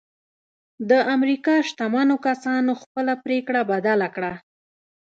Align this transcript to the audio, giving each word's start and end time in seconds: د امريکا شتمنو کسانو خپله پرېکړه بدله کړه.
د 0.89 0.91
امريکا 1.15 1.55
شتمنو 1.69 2.15
کسانو 2.27 2.71
خپله 2.81 3.13
پرېکړه 3.25 3.61
بدله 3.71 4.07
کړه. 4.15 4.33